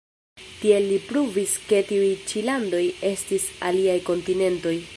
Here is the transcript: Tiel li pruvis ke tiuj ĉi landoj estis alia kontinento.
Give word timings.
Tiel 0.61 0.87
li 0.91 0.95
pruvis 1.09 1.53
ke 1.67 1.81
tiuj 1.91 2.09
ĉi 2.31 2.43
landoj 2.47 2.81
estis 3.11 3.47
alia 3.69 3.95
kontinento. 4.09 4.75